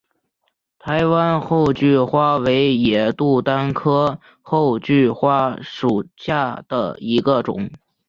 [0.79, 7.69] 台湾厚距花为野牡丹科厚距花属下的一个种。